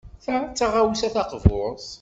Ta 0.25 0.35
d 0.49 0.51
taɣawsa 0.57 1.09
taqburt. 1.15 1.85